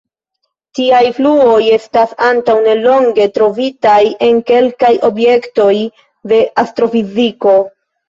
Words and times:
Tiaj 0.77 1.01
fluoj 1.17 1.59
estas 1.73 2.15
antaŭnelonge 2.29 3.29
trovitaj 3.37 4.01
en 4.31 4.43
kelkaj 4.51 4.93
objektoj 5.13 5.71
de 6.35 6.45
astrofiziko. 6.67 7.59